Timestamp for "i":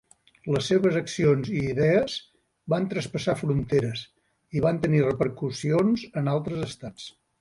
1.57-1.59, 4.61-4.65